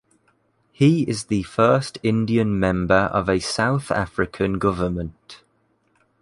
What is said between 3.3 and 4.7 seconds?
South African